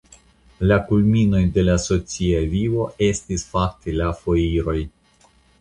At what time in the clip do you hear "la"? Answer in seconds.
0.71-0.77, 1.67-1.75, 4.03-4.09